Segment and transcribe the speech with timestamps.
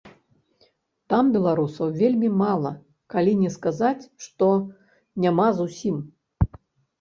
[1.13, 2.71] Там беларусаў вельмі мала,
[3.15, 4.49] калі не сказаць, што
[5.27, 6.01] няма зусім.